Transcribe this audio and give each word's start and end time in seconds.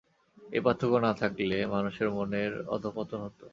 এই 0.37 0.61
পার্থক্য 0.65 0.95
না 1.05 1.11
থাকলে 1.21 1.57
মানুষের 1.73 2.07
মনের 2.15 2.51
অধঃপতন 2.75 3.19
হত। 3.25 3.39